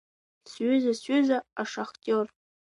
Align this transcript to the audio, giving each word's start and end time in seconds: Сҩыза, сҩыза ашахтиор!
Сҩыза, 0.49 0.93
сҩыза 0.99 1.37
ашахтиор! 1.61 2.27